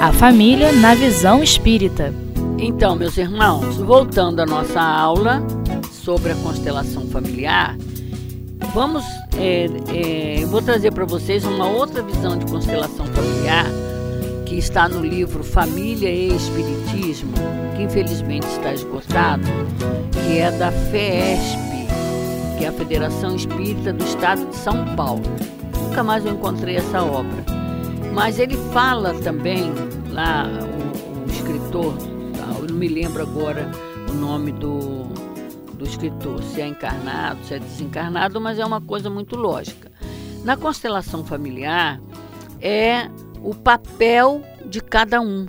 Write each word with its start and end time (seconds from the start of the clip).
A 0.00 0.14
família 0.14 0.72
na 0.72 0.94
visão 0.94 1.42
espírita. 1.42 2.14
Então, 2.58 2.96
meus 2.96 3.18
irmãos, 3.18 3.76
voltando 3.76 4.40
à 4.40 4.46
nossa 4.46 4.80
aula 4.80 5.42
sobre 5.92 6.32
a 6.32 6.34
constelação 6.36 7.06
familiar, 7.08 7.76
vamos, 8.72 9.04
é, 9.36 9.66
é, 9.94 10.46
vou 10.46 10.62
trazer 10.62 10.90
para 10.90 11.04
vocês 11.04 11.44
uma 11.44 11.68
outra 11.68 12.02
visão 12.02 12.38
de 12.38 12.46
constelação 12.46 13.04
familiar 13.08 13.66
que 14.46 14.56
está 14.56 14.88
no 14.88 15.04
livro 15.04 15.44
Família 15.44 16.08
e 16.08 16.34
Espiritismo, 16.34 17.34
que 17.76 17.82
infelizmente 17.82 18.46
está 18.46 18.72
esgotado, 18.72 19.44
que 20.12 20.38
é 20.38 20.50
da 20.50 20.72
FESP, 20.72 21.58
que 22.56 22.64
é 22.64 22.68
a 22.68 22.72
Federação 22.72 23.36
Espírita 23.36 23.92
do 23.92 24.02
Estado 24.02 24.46
de 24.46 24.56
São 24.56 24.96
Paulo. 24.96 25.24
Nunca 25.78 26.02
mais 26.02 26.24
eu 26.24 26.32
encontrei 26.32 26.76
essa 26.76 27.02
obra. 27.02 27.59
Mas 28.12 28.38
ele 28.38 28.56
fala 28.72 29.14
também, 29.20 29.72
lá, 30.10 30.46
o, 30.46 31.22
o 31.22 31.30
escritor, 31.30 31.96
tá, 32.36 32.58
eu 32.58 32.66
não 32.66 32.74
me 32.74 32.88
lembro 32.88 33.22
agora 33.22 33.70
o 34.10 34.12
nome 34.12 34.52
do, 34.52 35.04
do 35.74 35.84
escritor, 35.84 36.42
se 36.42 36.60
é 36.60 36.66
encarnado, 36.66 37.42
se 37.44 37.54
é 37.54 37.58
desencarnado, 37.58 38.40
mas 38.40 38.58
é 38.58 38.64
uma 38.64 38.80
coisa 38.80 39.08
muito 39.08 39.36
lógica. 39.36 39.90
Na 40.44 40.56
constelação 40.56 41.24
familiar, 41.24 42.00
é 42.60 43.08
o 43.42 43.54
papel 43.54 44.42
de 44.66 44.80
cada 44.80 45.20
um. 45.20 45.46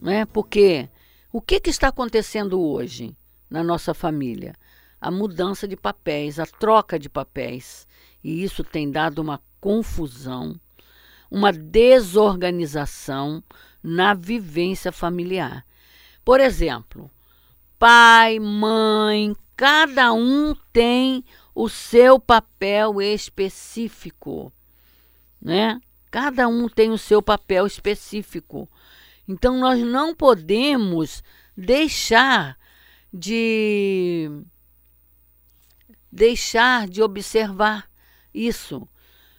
Né? 0.00 0.26
Porque 0.26 0.88
o 1.32 1.40
que, 1.40 1.60
que 1.60 1.70
está 1.70 1.88
acontecendo 1.88 2.60
hoje 2.60 3.16
na 3.48 3.62
nossa 3.62 3.94
família? 3.94 4.54
A 5.00 5.10
mudança 5.10 5.68
de 5.68 5.76
papéis, 5.76 6.38
a 6.38 6.46
troca 6.46 6.98
de 6.98 7.08
papéis. 7.08 7.86
E 8.22 8.42
isso 8.42 8.64
tem 8.64 8.90
dado 8.90 9.20
uma 9.20 9.40
confusão, 9.60 10.58
uma 11.30 11.52
desorganização 11.52 13.42
na 13.82 14.14
vivência 14.14 14.90
familiar. 14.90 15.64
Por 16.24 16.40
exemplo, 16.40 17.10
pai, 17.78 18.38
mãe, 18.38 19.34
cada 19.56 20.12
um 20.12 20.54
tem 20.72 21.24
o 21.54 21.68
seu 21.68 22.20
papel 22.20 23.00
específico, 23.00 24.52
né? 25.40 25.80
Cada 26.10 26.48
um 26.48 26.68
tem 26.68 26.90
o 26.90 26.98
seu 26.98 27.22
papel 27.22 27.66
específico. 27.66 28.68
Então 29.26 29.58
nós 29.58 29.80
não 29.80 30.14
podemos 30.14 31.22
deixar 31.56 32.56
de 33.12 34.30
deixar 36.10 36.88
de 36.88 37.02
observar 37.02 37.88
isso, 38.32 38.88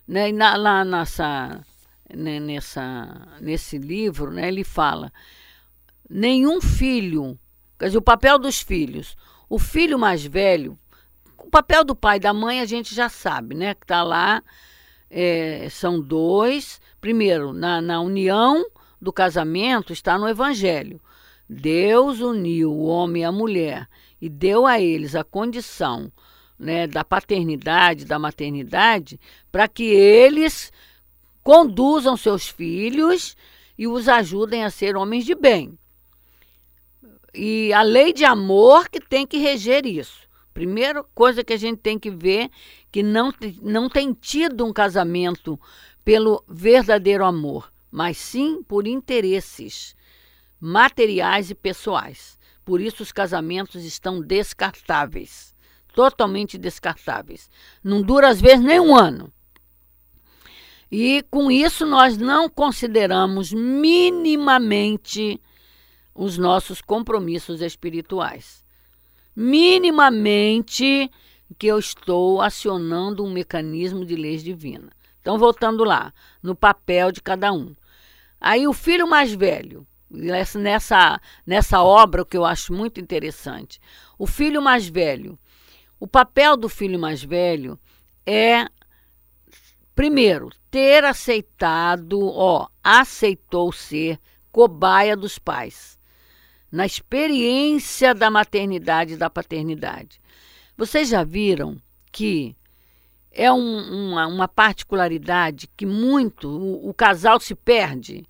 né? 0.07 0.31
Na, 0.31 0.55
lá 0.55 0.85
nessa, 0.85 1.65
né, 2.15 2.39
nessa 2.39 3.27
nesse 3.39 3.77
livro, 3.77 4.31
né, 4.31 4.47
ele 4.47 4.63
fala 4.63 5.11
nenhum 6.09 6.59
filho, 6.59 7.37
quer 7.77 7.87
dizer, 7.87 7.97
o 7.97 8.01
papel 8.01 8.39
dos 8.39 8.61
filhos, 8.61 9.15
o 9.49 9.59
filho 9.59 9.97
mais 9.97 10.25
velho, 10.25 10.77
o 11.37 11.49
papel 11.49 11.83
do 11.83 11.95
pai 11.95 12.17
e 12.17 12.19
da 12.19 12.33
mãe 12.33 12.59
a 12.59 12.65
gente 12.65 12.93
já 12.93 13.09
sabe, 13.09 13.55
né, 13.55 13.73
que 13.73 13.83
está 13.83 14.03
lá 14.03 14.43
é, 15.09 15.67
são 15.69 15.99
dois. 15.99 16.79
Primeiro, 17.01 17.53
na, 17.53 17.81
na 17.81 17.99
união 18.01 18.65
do 19.01 19.11
casamento 19.11 19.91
está 19.91 20.17
no 20.17 20.27
Evangelho. 20.27 21.01
Deus 21.49 22.19
uniu 22.19 22.71
o 22.71 22.85
homem 22.85 23.23
e 23.23 23.25
a 23.25 23.31
mulher 23.31 23.87
e 24.21 24.29
deu 24.29 24.67
a 24.67 24.79
eles 24.79 25.15
a 25.15 25.23
condição 25.23 26.11
né, 26.59 26.85
da 26.85 27.03
paternidade, 27.03 28.05
da 28.05 28.19
maternidade, 28.19 29.19
para 29.51 29.67
que 29.67 29.85
eles 29.85 30.71
conduzam 31.43 32.17
seus 32.17 32.47
filhos 32.47 33.35
e 33.77 33.87
os 33.87 34.07
ajudem 34.07 34.63
a 34.63 34.69
ser 34.69 34.95
homens 34.95 35.25
de 35.25 35.35
bem. 35.35 35.77
E 37.33 37.71
a 37.73 37.81
lei 37.81 38.11
de 38.11 38.25
amor 38.25 38.89
que 38.89 38.99
tem 38.99 39.25
que 39.25 39.37
reger 39.37 39.85
isso. 39.85 40.27
Primeira 40.53 41.03
coisa 41.15 41.43
que 41.43 41.53
a 41.53 41.57
gente 41.57 41.77
tem 41.77 41.97
que 41.97 42.09
ver 42.09 42.49
que 42.91 43.01
não, 43.01 43.33
não 43.61 43.87
tem 43.87 44.13
tido 44.13 44.65
um 44.65 44.73
casamento 44.73 45.59
pelo 46.03 46.43
verdadeiro 46.47 47.23
amor, 47.23 47.71
mas 47.91 48.17
sim 48.17 48.63
por 48.63 48.87
interesses 48.87 49.95
materiais 50.59 51.49
e 51.49 51.55
pessoais. 51.55 52.37
Por 52.65 52.81
isso 52.81 53.03
os 53.03 53.11
casamentos 53.11 53.85
estão 53.85 54.21
descartáveis, 54.21 55.55
totalmente 55.93 56.57
descartáveis. 56.57 57.49
Não 57.83 58.01
dura 58.01 58.27
às 58.27 58.41
vezes 58.41 58.63
nem 58.63 58.79
um 58.79 58.95
ano. 58.95 59.31
E 60.91 61.23
com 61.29 61.51
isso 61.51 61.85
nós 61.85 62.17
não 62.17 62.49
consideramos 62.49 63.53
minimamente 63.53 65.39
os 66.13 66.37
nossos 66.37 66.81
compromissos 66.81 67.61
espirituais 67.61 68.63
minimamente 69.39 71.09
que 71.57 71.67
eu 71.67 71.79
estou 71.79 72.41
acionando 72.41 73.23
um 73.23 73.31
mecanismo 73.31 74.05
de 74.05 74.13
leis 74.13 74.43
divinas. 74.43 74.89
Então, 75.21 75.37
voltando 75.37 75.85
lá, 75.85 76.13
no 76.43 76.53
papel 76.53 77.09
de 77.09 77.21
cada 77.21 77.53
um. 77.53 77.73
Aí 78.39 78.67
o 78.67 78.73
filho 78.73 79.07
mais 79.07 79.33
velho, 79.33 79.87
nessa, 80.09 81.21
nessa 81.45 81.81
obra 81.81 82.25
que 82.25 82.35
eu 82.35 82.43
acho 82.43 82.73
muito 82.73 82.99
interessante, 82.99 83.79
o 84.17 84.27
filho 84.27 84.61
mais 84.61 84.89
velho, 84.89 85.39
o 85.97 86.05
papel 86.05 86.57
do 86.57 86.67
filho 86.67 86.99
mais 86.99 87.23
velho 87.23 87.79
é, 88.25 88.65
primeiro, 89.99 90.49
ter 90.71 91.03
aceitado, 91.03 92.25
ó, 92.25 92.69
aceitou 92.81 93.69
ser 93.73 94.17
cobaia 94.49 95.13
dos 95.13 95.37
pais 95.37 95.99
na 96.71 96.85
experiência 96.85 98.15
da 98.15 98.31
maternidade 98.31 99.15
e 99.15 99.17
da 99.17 99.29
paternidade. 99.29 100.21
Vocês 100.77 101.09
já 101.09 101.25
viram 101.25 101.75
que 102.13 102.55
é 103.29 103.51
um, 103.51 104.11
uma, 104.11 104.25
uma, 104.27 104.47
particularidade 104.47 105.69
que 105.75 105.85
muito 105.85 106.47
o, 106.47 106.87
o, 106.87 106.93
casal 106.93 107.37
se 107.37 107.53
perde? 107.53 108.25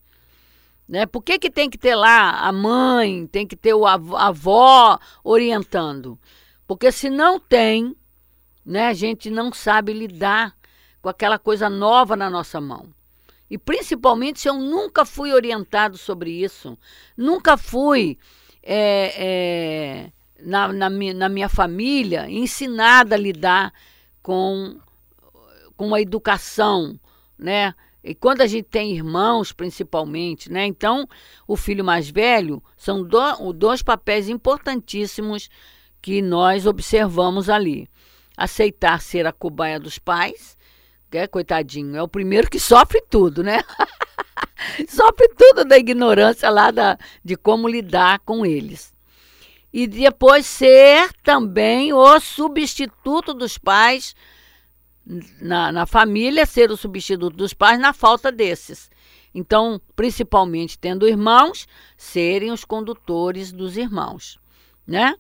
Né? 0.88 1.06
Por 1.06 1.22
que, 1.22 1.38
que 1.38 1.52
tem 1.52 1.70
que 1.70 1.78
ter 1.78 1.94
lá 1.94 2.48
a 2.48 2.52
mãe, 2.52 3.28
tem 3.28 3.46
que 3.46 3.56
ter 3.56 3.76
o 3.76 3.86
avó, 3.86 4.18
a 4.18 4.30
avó 4.30 5.00
orientando? 5.24 6.18
Porque 6.66 6.92
se 6.92 7.12
não 7.12 7.40
tem, 7.40 7.96
né, 8.66 8.88
a 8.88 8.94
gente 8.94 9.30
não 9.30 9.54
sabe 9.54 9.94
lidar 9.94 10.58
com 11.02 11.10
aquela 11.10 11.40
coisa 11.40 11.70
nova 11.70 12.16
na 12.16 12.30
nossa 12.30 12.60
mão. 12.60 12.90
E 13.50 13.58
principalmente 13.58 14.42
se 14.42 14.48
eu 14.48 14.56
nunca 14.56 15.06
fui 15.06 15.34
orientado 15.34 15.98
sobre 15.98 16.32
isso, 16.32 16.78
nunca 17.18 17.58
fui 17.58 18.18
é, 18.62 19.14
é, 19.18 20.12
na, 20.40 20.72
na, 20.72 20.90
minha, 20.90 21.14
na 21.14 21.28
minha 21.28 21.50
família 21.50 22.30
ensinada 22.30 23.16
a 23.16 23.18
lidar 23.18 23.74
com, 24.22 24.78
com 25.76 25.96
a 25.96 26.02
educação, 26.02 27.00
né? 27.38 27.74
E 28.04 28.16
quando 28.16 28.42
a 28.42 28.48
gente 28.48 28.66
tem 28.66 28.96
irmãos, 28.96 29.52
principalmente, 29.52 30.52
né? 30.52 30.66
Então, 30.66 31.08
o 31.48 31.58
filho 31.58 31.84
mais 31.84 32.10
velho 32.10 32.64
são 32.78 33.04
do, 33.04 33.52
dois 33.52 33.82
papéis 33.82 34.30
importantíssimos 34.30 35.50
que 36.02 36.22
nós 36.22 36.66
observamos 36.66 37.50
ali. 37.50 37.90
Aceitar 38.38 39.02
ser 39.02 39.28
a 39.28 39.34
cobaia 39.34 39.80
dos 39.80 40.00
pais 40.00 40.58
é, 41.12 41.28
coitadinho, 41.28 41.96
é 41.96 42.02
o 42.02 42.08
primeiro 42.08 42.50
que 42.50 42.60
sofre 42.60 43.02
tudo, 43.10 43.44
né? 43.44 43.62
sofre 44.88 45.28
tudo 45.30 45.66
da 45.66 45.78
ignorância 45.78 46.50
lá 46.50 46.72
da, 46.72 46.98
de 47.24 47.36
como 47.36 47.68
lidar 47.68 48.20
com 48.20 48.46
eles. 48.46 48.94
E 49.72 49.86
depois 49.88 50.46
ser 50.46 51.12
também 51.24 51.94
o 51.94 52.20
substituto 52.20 53.34
dos 53.34 53.58
pais 53.58 54.16
na, 55.42 55.72
na 55.72 55.86
família, 55.86 56.46
ser 56.46 56.72
o 56.72 56.78
substituto 56.78 57.36
dos 57.36 57.54
pais 57.54 57.80
na 57.80 57.94
falta 57.94 58.32
desses. 58.32 58.90
Então, 59.34 59.80
principalmente 59.96 60.78
tendo 60.78 61.08
irmãos, 61.08 61.68
serem 61.96 62.52
os 62.52 62.66
condutores 62.66 63.52
dos 63.52 63.78
irmãos, 63.78 64.40
né? 64.88 65.16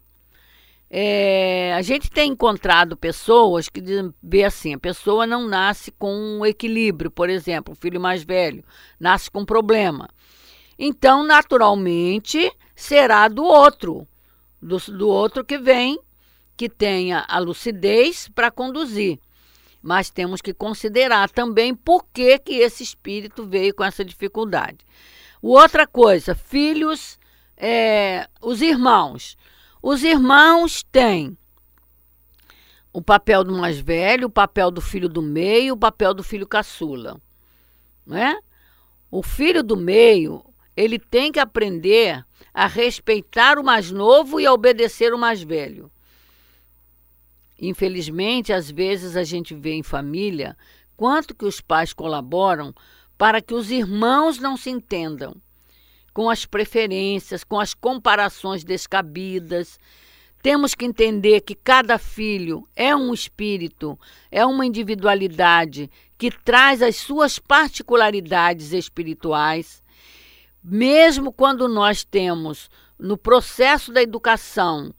É, 0.91 1.74
a 1.75 1.81
gente 1.83 2.09
tem 2.09 2.31
encontrado 2.31 2.97
pessoas 2.97 3.69
que 3.69 3.81
vê 4.24 4.44
assim, 4.44 4.74
a 4.74 4.80
pessoa 4.80 5.27
não 5.27 5.47
nasce 5.47 5.91
com 5.91 6.12
um 6.12 6.45
equilíbrio, 6.45 7.12
por 7.12 7.30
exemplo, 7.30 7.74
o 7.74 7.77
filho 7.77 8.01
mais 8.01 8.24
velho 8.24 8.63
nasce 9.00 9.30
com 9.30 9.45
problema. 9.45 10.09
Então, 10.80 11.24
naturalmente, 11.24 12.51
será 12.75 13.27
do 13.27 13.44
outro, 13.44 14.07
do, 14.62 14.77
do 14.77 15.07
outro 15.07 15.45
que 15.45 15.57
vem, 15.57 16.00
que 16.57 16.68
tenha 16.68 17.24
a 17.27 17.38
lucidez 17.38 18.27
para 18.30 18.50
conduzir. 18.50 19.19
Mas 19.81 20.09
temos 20.09 20.41
que 20.41 20.53
considerar 20.53 21.30
também 21.30 21.75
por 21.75 22.06
que, 22.12 22.39
que 22.39 22.56
esse 22.56 22.83
espírito 22.83 23.45
veio 23.45 23.74
com 23.74 23.83
essa 23.83 24.03
dificuldade. 24.03 24.80
Outra 25.41 25.88
coisa, 25.88 26.36
filhos, 26.36 27.18
é, 27.56 28.27
os 28.41 28.62
irmãos. 28.62 29.38
Os 29.81 30.04
irmãos 30.04 30.84
têm 30.84 31.38
o 32.92 33.02
papel 33.02 33.44
do 33.44 33.58
mais 33.58 33.80
velho, 33.80 34.28
o 34.28 34.31
papel 34.31 34.72
do 34.72 34.81
filho 34.81 35.08
do 35.08 35.22
meio, 35.22 35.74
o 35.74 35.78
papel 35.78 36.14
do 36.14 36.24
filho 36.24 36.48
caçula. 36.48 37.22
Né? 38.06 38.40
o 39.12 39.24
filho 39.24 39.64
do 39.64 39.76
meio, 39.76 40.44
ele 40.76 41.00
tem 41.00 41.31
que 41.31 41.40
aprender 41.40 42.24
a 42.54 42.68
respeitar 42.68 43.58
o 43.58 43.64
mais 43.64 43.92
novo 43.92 44.40
e 44.40 44.46
a 44.46 44.54
obedecer 44.54 45.14
o 45.14 45.18
mais 45.18 45.42
velho. 45.42 45.92
Infelizmente, 47.60 48.54
às 48.54 48.70
vezes 48.70 49.18
a 49.18 49.24
gente 49.24 49.54
vê 49.54 49.74
em 49.74 49.84
família 49.84 50.56
quanto 50.96 51.36
que 51.36 51.46
os 51.46 51.60
pais 51.60 51.92
colaboram 51.92 52.74
para 53.18 53.42
que 53.42 53.54
os 53.54 53.70
irmãos 53.72 54.40
não 54.40 54.56
se 54.56 54.70
entendam 54.70 55.36
com 56.19 56.30
as 56.30 56.45
preferências, 56.45 57.45
com 57.45 57.57
as 57.57 57.74
comparações 57.74 58.66
descabidas. 58.66 59.80
Temos 60.44 60.75
que 60.75 60.83
entender 60.83 61.39
que 61.39 61.56
cada 61.56 61.98
filho 61.98 62.68
é 62.75 62.94
um 62.94 63.13
espírito, 63.13 63.98
é 64.30 64.45
uma 64.45 64.66
individualidade 64.66 65.89
que 66.18 66.30
traz 66.30 66.81
as 66.81 66.98
suas 66.98 67.39
particularidades 67.39 68.74
espirituais. 68.74 69.81
Mesmo 70.62 71.31
quando 71.31 71.69
nós 71.69 72.04
temos 72.04 72.69
no 73.00 73.18
processo 73.18 73.94
da 73.94 74.01
educação 74.01 74.94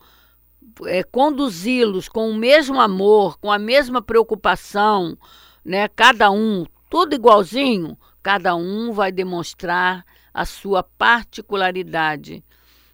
é, 0.87 1.02
conduzi-los 1.02 2.08
com 2.08 2.31
o 2.31 2.34
mesmo 2.34 2.81
amor, 2.81 3.38
com 3.38 3.52
a 3.52 3.58
mesma 3.58 4.00
preocupação, 4.00 5.19
né? 5.62 5.87
Cada 5.88 6.31
um, 6.31 6.64
tudo 6.88 7.14
igualzinho, 7.14 7.94
cada 8.23 8.56
um 8.56 8.90
vai 8.94 9.12
demonstrar 9.12 10.02
a 10.32 10.44
sua 10.44 10.82
particularidade 10.82 12.44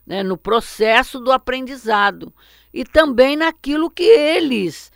né? 0.07 0.23
no 0.23 0.37
processo 0.37 1.19
do 1.19 1.33
aprendizado 1.33 2.33
e 2.73 2.85
também 2.85 3.37
naquilo 3.37 3.91
que 3.91 4.05
eles 4.05 4.93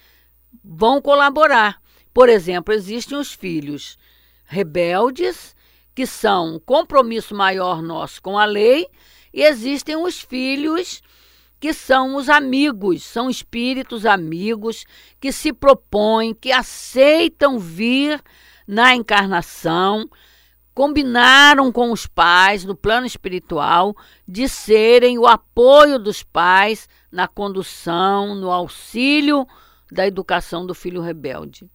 vão 0.64 1.00
colaborar. 1.00 1.80
Por 2.12 2.28
exemplo, 2.28 2.74
existem 2.74 3.16
os 3.18 3.32
filhos 3.32 3.98
rebeldes, 4.44 5.54
que 5.94 6.06
são 6.06 6.56
um 6.56 6.58
compromisso 6.58 7.34
maior 7.34 7.82
nosso 7.82 8.22
com 8.22 8.38
a 8.38 8.44
lei, 8.44 8.86
e 9.32 9.42
existem 9.42 9.96
os 9.96 10.20
filhos 10.20 11.02
que 11.60 11.74
são 11.74 12.16
os 12.16 12.28
amigos, 12.30 13.04
são 13.04 13.28
espíritos 13.28 14.06
amigos 14.06 14.84
que 15.20 15.30
se 15.30 15.52
propõem, 15.52 16.34
que 16.34 16.50
aceitam 16.50 17.58
vir 17.58 18.20
na 18.66 18.94
encarnação, 18.94 20.08
combinaram 20.80 21.70
com 21.70 21.92
os 21.92 22.06
pais 22.06 22.64
no 22.64 22.74
plano 22.74 23.06
espiritual 23.06 23.94
de 24.26 24.48
serem 24.48 25.18
o 25.18 25.26
apoio 25.26 25.98
dos 25.98 26.22
pais 26.22 26.88
na 27.12 27.28
condução, 27.28 28.34
no 28.34 28.50
auxílio 28.50 29.46
da 29.92 30.06
educação 30.06 30.64
do 30.64 30.74
filho 30.74 31.02
rebelde. 31.02 31.70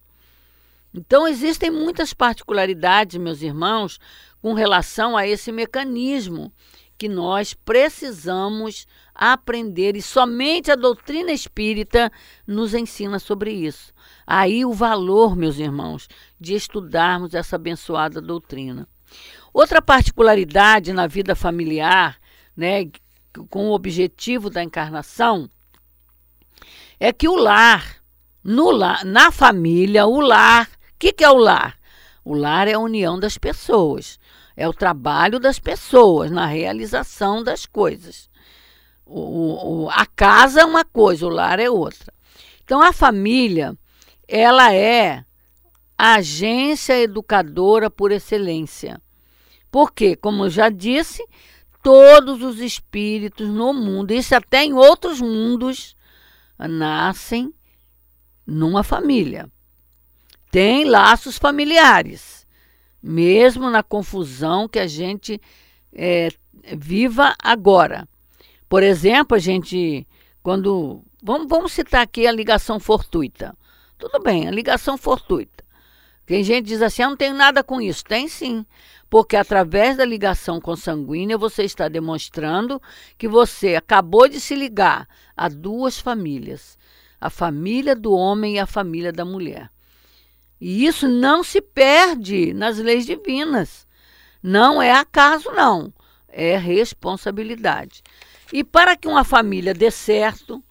Então, 0.92 1.24
existem 1.28 1.70
muitas 1.70 2.12
particularidades, 2.12 3.16
meus 3.16 3.42
irmãos, 3.42 4.00
com 4.42 4.54
relação 4.54 5.16
a 5.16 5.24
esse 5.24 5.52
mecanismo 5.52 6.52
que 6.98 7.08
nós 7.08 7.54
precisamos 7.54 8.88
aprender 9.14 9.94
e 9.94 10.02
somente 10.02 10.68
a 10.68 10.74
doutrina 10.74 11.30
espírita 11.30 12.10
nos 12.44 12.74
ensina 12.74 13.20
sobre 13.20 13.52
isso. 13.52 13.92
Aí 14.26 14.64
o 14.64 14.72
valor, 14.72 15.36
meus 15.36 15.60
irmãos, 15.60 16.08
de 16.40 16.56
estudarmos 16.56 17.34
essa 17.34 17.54
abençoada 17.54 18.20
doutrina. 18.20 18.88
Outra 19.52 19.80
particularidade 19.80 20.92
na 20.92 21.06
vida 21.06 21.34
familiar, 21.34 22.18
né, 22.56 22.90
com 23.50 23.68
o 23.68 23.74
objetivo 23.74 24.50
da 24.50 24.62
encarnação, 24.62 25.50
é 26.98 27.12
que 27.12 27.28
o 27.28 27.34
lar, 27.34 27.96
no 28.42 28.70
lar, 28.70 29.04
na 29.04 29.30
família, 29.30 30.06
o 30.06 30.20
lar, 30.20 30.66
o 30.66 30.98
que, 30.98 31.12
que 31.12 31.24
é 31.24 31.30
o 31.30 31.36
lar? 31.36 31.78
O 32.24 32.34
lar 32.34 32.66
é 32.68 32.72
a 32.72 32.78
união 32.78 33.20
das 33.20 33.36
pessoas. 33.36 34.18
É 34.56 34.66
o 34.66 34.72
trabalho 34.72 35.38
das 35.38 35.58
pessoas 35.58 36.30
na 36.30 36.46
realização 36.46 37.42
das 37.42 37.66
coisas. 37.66 38.30
O, 39.04 39.84
o, 39.84 39.90
a 39.90 40.06
casa 40.06 40.62
é 40.62 40.64
uma 40.64 40.84
coisa, 40.84 41.26
o 41.26 41.28
lar 41.28 41.60
é 41.60 41.68
outra. 41.68 42.12
Então, 42.64 42.82
a 42.82 42.92
família, 42.92 43.76
ela 44.26 44.74
é 44.74 45.25
a 45.96 46.14
agência 46.16 47.00
educadora 47.00 47.90
por 47.90 48.12
excelência. 48.12 49.00
Porque, 49.70 50.16
como 50.16 50.44
eu 50.44 50.50
já 50.50 50.68
disse, 50.68 51.26
todos 51.82 52.42
os 52.42 52.60
espíritos 52.60 53.48
no 53.48 53.72
mundo, 53.72 54.12
isso 54.12 54.34
até 54.34 54.64
em 54.64 54.72
outros 54.72 55.20
mundos, 55.20 55.96
nascem 56.58 57.52
numa 58.46 58.82
família. 58.82 59.50
Tem 60.50 60.84
laços 60.84 61.36
familiares 61.36 62.46
mesmo 63.06 63.70
na 63.70 63.82
confusão 63.82 64.68
que 64.68 64.80
a 64.80 64.86
gente 64.86 65.40
é, 65.92 66.28
viva 66.76 67.34
agora. 67.38 68.08
Por 68.68 68.82
exemplo, 68.82 69.36
a 69.36 69.38
gente, 69.38 70.06
quando. 70.42 71.02
Vamos, 71.22 71.46
vamos 71.48 71.72
citar 71.72 72.02
aqui 72.02 72.26
a 72.26 72.32
ligação 72.32 72.80
fortuita. 72.80 73.56
Tudo 73.96 74.20
bem, 74.20 74.48
a 74.48 74.50
ligação 74.50 74.98
fortuita. 74.98 75.64
Tem 76.26 76.42
gente 76.42 76.64
que 76.64 76.70
diz 76.70 76.82
assim: 76.82 77.02
eu 77.02 77.10
não 77.10 77.16
tenho 77.16 77.34
nada 77.34 77.62
com 77.62 77.80
isso. 77.80 78.04
Tem 78.04 78.26
sim, 78.26 78.66
porque 79.08 79.36
através 79.36 79.96
da 79.96 80.04
ligação 80.04 80.60
consanguínea 80.60 81.38
você 81.38 81.62
está 81.62 81.88
demonstrando 81.88 82.82
que 83.16 83.28
você 83.28 83.76
acabou 83.76 84.28
de 84.28 84.40
se 84.40 84.56
ligar 84.56 85.08
a 85.36 85.48
duas 85.48 86.00
famílias: 86.00 86.76
a 87.20 87.30
família 87.30 87.94
do 87.94 88.12
homem 88.12 88.56
e 88.56 88.58
a 88.58 88.66
família 88.66 89.12
da 89.12 89.24
mulher. 89.24 89.70
E 90.60 90.84
isso 90.84 91.06
não 91.06 91.44
se 91.44 91.60
perde 91.60 92.52
nas 92.52 92.78
leis 92.78 93.06
divinas. 93.06 93.86
Não 94.42 94.82
é 94.82 94.92
acaso, 94.92 95.50
não. 95.52 95.92
É 96.28 96.56
responsabilidade. 96.56 98.02
E 98.52 98.64
para 98.64 98.96
que 98.96 99.06
uma 99.06 99.24
família 99.24 99.74
dê 99.74 99.90
certo, 99.90 100.62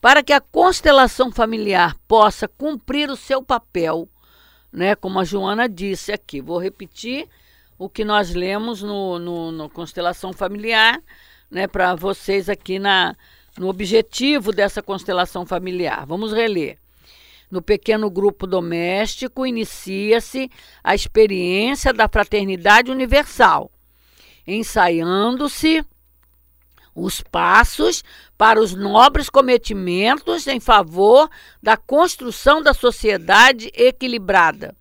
para 0.00 0.22
que 0.22 0.32
a 0.32 0.40
constelação 0.40 1.30
familiar 1.30 1.96
possa 2.06 2.46
cumprir 2.46 3.10
o 3.10 3.16
seu 3.16 3.42
papel, 3.42 4.08
né, 4.72 4.94
como 4.94 5.20
a 5.20 5.24
Joana 5.24 5.68
disse 5.68 6.12
aqui, 6.12 6.40
vou 6.40 6.58
repetir 6.58 7.28
o 7.78 7.88
que 7.88 8.04
nós 8.04 8.32
lemos 8.32 8.82
no, 8.82 9.18
no, 9.18 9.52
no 9.52 9.68
Constelação 9.68 10.32
Familiar, 10.32 11.02
né, 11.50 11.66
para 11.66 11.94
vocês 11.94 12.48
aqui 12.48 12.78
na, 12.78 13.14
no 13.58 13.68
objetivo 13.68 14.52
dessa 14.52 14.82
constelação 14.82 15.44
familiar. 15.44 16.06
Vamos 16.06 16.32
reler. 16.32 16.78
No 17.50 17.60
pequeno 17.60 18.08
grupo 18.08 18.46
doméstico, 18.46 19.46
inicia-se 19.46 20.50
a 20.82 20.94
experiência 20.94 21.92
da 21.92 22.08
fraternidade 22.08 22.90
universal, 22.90 23.70
ensaiando-se 24.46 25.84
os 26.94 27.20
passos 27.20 28.02
para 28.36 28.60
os 28.60 28.74
nobres 28.74 29.30
cometimentos 29.30 30.46
em 30.46 30.60
favor 30.60 31.28
da 31.62 31.76
construção 31.76 32.62
da 32.62 32.74
sociedade 32.74 33.70
equilibrada. 33.74 34.74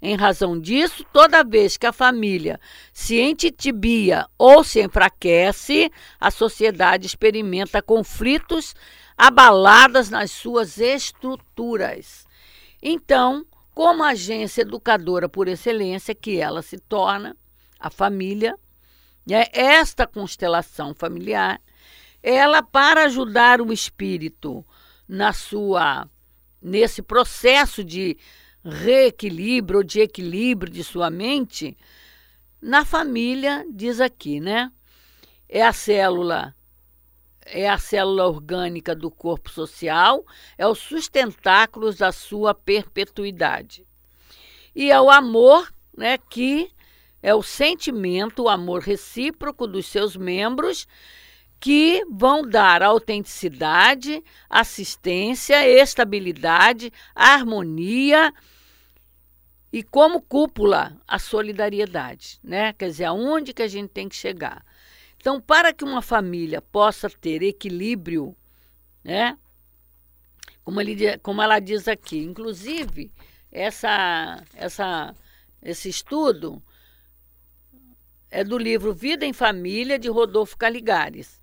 Em 0.00 0.14
razão 0.16 0.58
disso, 0.58 1.04
toda 1.12 1.42
vez 1.42 1.76
que 1.76 1.86
a 1.86 1.92
família 1.92 2.60
se 2.92 3.18
entitibia 3.18 4.26
ou 4.38 4.62
se 4.62 4.80
enfraquece, 4.80 5.90
a 6.20 6.30
sociedade 6.30 7.06
experimenta 7.06 7.82
conflitos 7.82 8.74
abaladas 9.16 10.08
nas 10.08 10.30
suas 10.30 10.78
estruturas. 10.78 12.24
Então, 12.80 13.44
como 13.74 14.04
agência 14.04 14.62
educadora 14.62 15.28
por 15.28 15.48
excelência 15.48 16.14
que 16.14 16.38
ela 16.38 16.62
se 16.62 16.78
torna, 16.78 17.36
a 17.78 17.90
família, 17.90 18.56
né, 19.28 19.46
esta 19.52 20.06
constelação 20.06 20.94
familiar, 20.94 21.60
ela 22.22 22.62
para 22.62 23.04
ajudar 23.04 23.60
o 23.60 23.72
espírito 23.72 24.64
na 25.06 25.32
sua 25.32 26.08
nesse 26.60 27.02
processo 27.02 27.84
de 27.84 28.18
reequilíbrio 28.64 29.78
ou 29.78 29.84
de 29.84 30.00
equilíbrio 30.00 30.72
de 30.72 30.82
sua 30.82 31.08
mente, 31.08 31.76
na 32.60 32.84
família 32.84 33.64
diz 33.72 34.00
aqui, 34.00 34.40
né? 34.40 34.72
É 35.48 35.62
a 35.62 35.72
célula 35.72 36.54
é 37.50 37.68
a 37.68 37.78
célula 37.78 38.26
orgânica 38.26 38.94
do 38.94 39.10
corpo 39.10 39.50
social, 39.50 40.24
é 40.58 40.66
o 40.66 40.74
sustentáculo 40.74 41.94
da 41.94 42.12
sua 42.12 42.52
perpetuidade. 42.52 43.86
E 44.74 44.90
é 44.90 45.00
o 45.00 45.08
amor, 45.08 45.72
né, 45.96 46.18
que 46.18 46.70
é 47.22 47.34
o 47.34 47.42
sentimento, 47.42 48.44
o 48.44 48.48
amor 48.48 48.82
recíproco 48.82 49.66
dos 49.66 49.86
seus 49.86 50.16
membros, 50.16 50.86
que 51.60 52.04
vão 52.08 52.48
dar 52.48 52.82
autenticidade, 52.82 54.22
assistência, 54.48 55.68
estabilidade, 55.68 56.92
harmonia 57.14 58.32
e 59.72 59.82
como 59.82 60.22
cúpula 60.22 60.96
a 61.06 61.18
solidariedade, 61.18 62.38
né? 62.42 62.72
Quer 62.72 62.86
dizer, 62.86 63.04
aonde 63.06 63.52
que 63.52 63.62
a 63.62 63.68
gente 63.68 63.90
tem 63.90 64.08
que 64.08 64.14
chegar? 64.14 64.64
Então, 65.16 65.40
para 65.40 65.72
que 65.72 65.84
uma 65.84 66.00
família 66.00 66.62
possa 66.62 67.10
ter 67.10 67.42
equilíbrio, 67.42 68.36
né? 69.02 69.36
Como, 70.62 70.80
ele, 70.80 71.18
como 71.18 71.42
ela 71.42 71.58
diz 71.58 71.88
aqui, 71.88 72.18
inclusive, 72.18 73.10
essa, 73.50 74.42
essa, 74.54 75.14
esse 75.60 75.88
estudo 75.88 76.62
é 78.30 78.44
do 78.44 78.58
livro 78.58 78.92
Vida 78.92 79.24
em 79.24 79.32
Família, 79.32 79.98
de 79.98 80.08
Rodolfo 80.08 80.56
Caligares. 80.56 81.40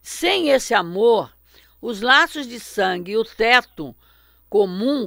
Sem 0.00 0.48
esse 0.50 0.74
amor, 0.74 1.32
os 1.80 2.00
laços 2.00 2.46
de 2.46 2.58
sangue 2.58 3.12
e 3.12 3.16
o 3.16 3.24
teto 3.24 3.94
comum, 4.48 5.06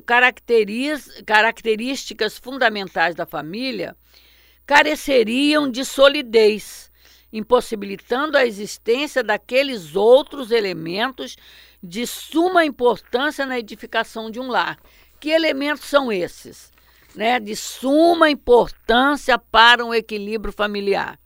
características 1.25 2.37
fundamentais 2.37 3.15
da 3.15 3.25
família, 3.25 3.97
careceriam 4.65 5.69
de 5.69 5.83
solidez, 5.83 6.91
impossibilitando 7.33 8.37
a 8.37 8.45
existência 8.45 9.23
daqueles 9.23 9.95
outros 9.95 10.51
elementos 10.51 11.35
de 11.81 12.05
suma 12.05 12.63
importância 12.63 13.45
na 13.45 13.57
edificação 13.57 14.29
de 14.29 14.39
um 14.39 14.47
lar. 14.47 14.77
Que 15.19 15.29
elementos 15.29 15.85
são 15.85 16.11
esses? 16.11 16.70
Né, 17.15 17.39
de 17.39 17.55
suma 17.55 18.29
importância 18.29 19.37
para 19.37 19.83
um 19.85 19.93
equilíbrio 19.93 20.53
familiar. 20.53 21.19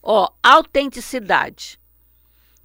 Ó, 0.00 0.28
autenticidade. 0.40 1.80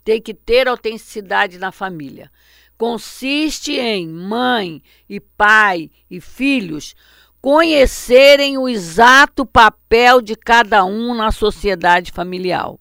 Tem 0.03 0.21
que 0.21 0.33
ter 0.33 0.67
autenticidade 0.67 1.57
na 1.57 1.71
família. 1.71 2.31
Consiste 2.77 3.73
em 3.73 4.07
mãe 4.07 4.81
e 5.09 5.19
pai 5.19 5.89
e 6.09 6.21
filhos 6.21 6.95
conhecerem 7.41 8.57
o 8.57 8.69
exato 8.69 9.45
papel 9.45 10.21
de 10.21 10.35
cada 10.35 10.85
um 10.85 11.15
na 11.15 11.31
sociedade 11.31 12.11
familiar. 12.11 12.75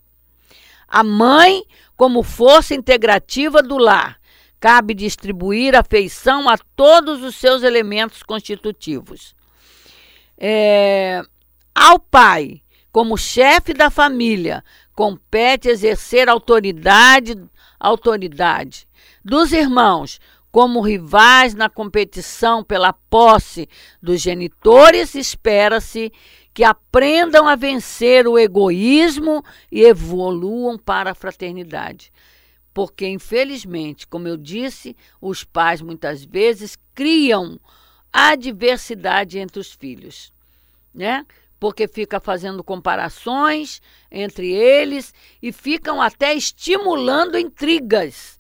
A 0.87 1.02
mãe, 1.02 1.64
como 1.96 2.22
força 2.22 2.75
integrativa 2.75 3.62
do 3.62 3.78
lar, 3.78 4.20
cabe 4.58 4.92
distribuir 4.92 5.75
afeição 5.75 6.49
a 6.49 6.58
todos 6.58 7.22
os 7.22 7.37
seus 7.37 7.62
elementos 7.62 8.22
constitutivos. 8.22 9.34
É, 10.42 11.23
ao 11.75 11.99
pai, 11.99 12.62
como 12.90 13.18
chefe 13.18 13.75
da 13.75 13.90
família, 13.90 14.64
compete 14.94 15.68
exercer 15.68 16.30
autoridade, 16.30 17.37
autoridade. 17.78 18.88
Dos 19.23 19.52
irmãos, 19.52 20.18
como 20.50 20.80
rivais 20.80 21.54
na 21.54 21.68
competição 21.68 22.64
pela 22.64 22.92
posse 22.92 23.68
dos 24.02 24.20
genitores, 24.20 25.14
espera-se 25.14 26.11
que 26.52 26.64
aprendam 26.64 27.47
a 27.47 27.54
vencer 27.54 28.26
o 28.26 28.38
egoísmo 28.38 29.44
e 29.70 29.82
evoluam 29.82 30.76
para 30.78 31.11
a 31.12 31.14
fraternidade. 31.14 32.11
Porque, 32.73 33.06
infelizmente, 33.06 34.06
como 34.06 34.26
eu 34.26 34.37
disse, 34.37 34.97
os 35.20 35.44
pais 35.44 35.82
muitas 35.82 36.25
vezes 36.25 36.78
criam 36.94 37.61
adversidade 38.12 39.38
entre 39.38 39.60
os 39.60 39.72
filhos, 39.72 40.32
né? 40.94 41.26
Porque 41.58 41.86
fica 41.86 42.18
fazendo 42.18 42.64
comparações 42.64 43.82
entre 44.10 44.50
eles 44.50 45.12
e 45.42 45.52
ficam 45.52 46.00
até 46.00 46.34
estimulando 46.34 47.38
intrigas 47.38 48.38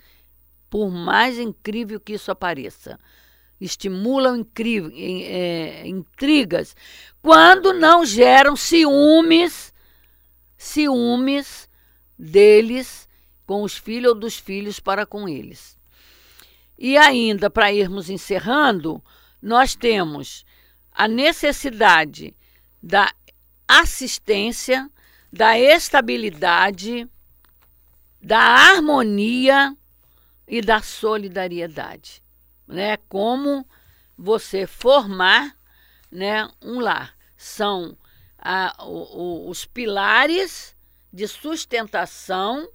por 0.70 0.90
mais 0.90 1.38
incrível 1.38 2.00
que 2.00 2.14
isso 2.14 2.30
apareça. 2.30 2.98
Estimulam 3.60 4.36
incrível, 4.36 4.90
é, 4.94 5.86
intrigas 5.86 6.74
quando 7.20 7.74
não 7.74 8.06
geram 8.06 8.56
ciúmes, 8.56 9.74
ciúmes 10.56 11.68
deles 12.18 13.06
com 13.46 13.62
os 13.62 13.76
filhos 13.76 14.12
ou 14.12 14.18
dos 14.18 14.38
filhos 14.38 14.80
para 14.80 15.04
com 15.04 15.28
eles. 15.28 15.76
E 16.78 16.96
ainda, 16.96 17.50
para 17.50 17.72
irmos 17.72 18.08
encerrando, 18.08 19.02
nós 19.40 19.74
temos 19.74 20.44
a 20.92 21.08
necessidade 21.08 22.34
da 22.82 23.12
assistência, 23.66 24.90
da 25.32 25.58
estabilidade, 25.58 27.08
da 28.20 28.38
harmonia 28.38 29.76
e 30.46 30.60
da 30.60 30.82
solidariedade, 30.82 32.22
né? 32.66 32.96
Como 33.08 33.66
você 34.16 34.66
formar, 34.66 35.56
né, 36.10 36.48
um 36.60 36.80
lar. 36.80 37.16
São 37.36 37.96
a, 38.36 38.84
o, 38.84 39.46
o, 39.46 39.48
os 39.48 39.64
pilares 39.64 40.76
de 41.12 41.26
sustentação. 41.26 42.68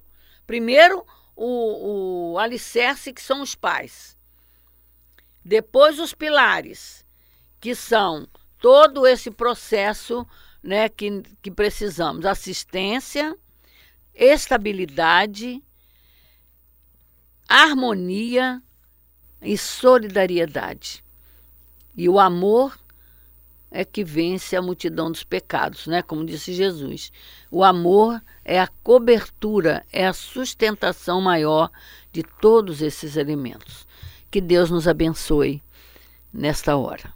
Primeiro, 0.46 1.06
o, 1.36 2.32
o 2.32 2.38
alicerce, 2.38 3.12
que 3.12 3.22
são 3.22 3.42
os 3.42 3.54
pais. 3.54 4.15
Depois, 5.46 6.00
os 6.00 6.12
pilares, 6.12 7.04
que 7.60 7.74
são 7.74 8.26
todo 8.58 9.06
esse 9.06 9.30
processo 9.30 10.26
né, 10.62 10.88
que, 10.88 11.22
que 11.40 11.50
precisamos: 11.50 12.26
assistência, 12.26 13.36
estabilidade 14.14 15.62
harmonia 17.48 18.62
e 19.40 19.56
solidariedade. 19.56 21.04
E 21.96 22.08
o 22.08 22.18
amor 22.18 22.78
é 23.70 23.84
que 23.84 24.04
vence 24.04 24.56
a 24.56 24.62
multidão 24.62 25.10
dos 25.10 25.24
pecados, 25.24 25.86
né? 25.86 26.02
Como 26.02 26.24
disse 26.24 26.52
Jesus. 26.52 27.12
O 27.50 27.62
amor 27.62 28.22
é 28.44 28.60
a 28.60 28.68
cobertura, 28.82 29.84
é 29.92 30.06
a 30.06 30.12
sustentação 30.12 31.20
maior 31.20 31.70
de 32.12 32.22
todos 32.22 32.82
esses 32.82 33.16
elementos. 33.16 33.85
Que 34.36 34.42
Deus 34.42 34.70
nos 34.70 34.86
abençoe 34.86 35.62
nesta 36.30 36.76
hora. 36.76 37.15